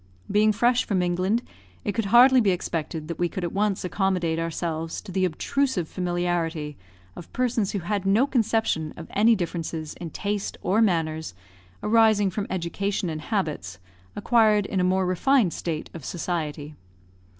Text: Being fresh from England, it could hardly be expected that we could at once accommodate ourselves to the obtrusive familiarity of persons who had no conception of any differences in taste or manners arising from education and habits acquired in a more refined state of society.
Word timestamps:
Being 0.31 0.51
fresh 0.51 0.83
from 0.83 1.03
England, 1.03 1.43
it 1.85 1.91
could 1.91 2.05
hardly 2.05 2.41
be 2.41 2.49
expected 2.49 3.07
that 3.07 3.19
we 3.19 3.29
could 3.29 3.43
at 3.43 3.53
once 3.53 3.85
accommodate 3.85 4.39
ourselves 4.39 4.99
to 5.01 5.11
the 5.11 5.25
obtrusive 5.25 5.87
familiarity 5.87 6.75
of 7.15 7.31
persons 7.33 7.73
who 7.73 7.79
had 7.81 8.03
no 8.03 8.25
conception 8.25 8.95
of 8.97 9.05
any 9.11 9.35
differences 9.35 9.93
in 9.93 10.09
taste 10.09 10.57
or 10.63 10.81
manners 10.81 11.35
arising 11.83 12.31
from 12.31 12.47
education 12.49 13.11
and 13.11 13.21
habits 13.21 13.77
acquired 14.15 14.65
in 14.65 14.79
a 14.79 14.83
more 14.83 15.05
refined 15.05 15.53
state 15.53 15.91
of 15.93 16.03
society. 16.03 16.73